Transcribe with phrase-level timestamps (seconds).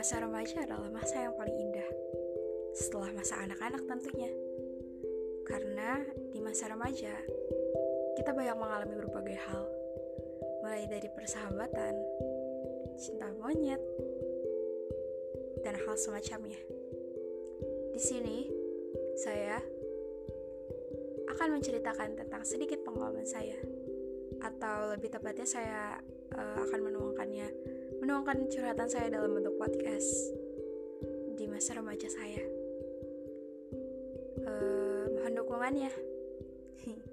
[0.00, 1.84] Masa remaja adalah masa yang paling indah
[2.72, 4.32] Setelah masa anak-anak tentunya.
[5.44, 6.00] Karena
[6.32, 7.12] di masa remaja
[8.16, 9.68] Kita banyak mengalami berbagai hal.
[10.64, 11.94] Mulai dari persahabatan
[12.96, 13.82] Cinta monyet
[15.60, 16.60] Dan hal semacamnya.
[17.92, 18.48] Di sini
[19.20, 19.60] Saya
[21.28, 23.56] akan menceritakan tentang sedikit pengalaman saya.
[24.40, 26.00] Atau lebih tepatnya saya
[26.32, 27.69] uh, akan menuangkannya
[28.00, 30.32] menuangkan curhatan saya dalam bentuk podcast
[31.36, 32.40] di masa remaja saya.
[34.40, 35.92] Uh, mohon dukungannya.